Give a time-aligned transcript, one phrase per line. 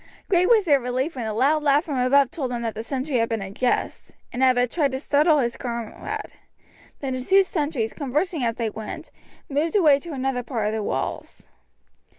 [0.27, 3.17] Great was their relief when a loud laugh from above told them that the sentry
[3.17, 6.33] had been in jest, and had but tried to startle his comrade;
[7.01, 9.11] then the two sentries, conversing as they went,
[9.47, 11.45] moved away to another part of the walls.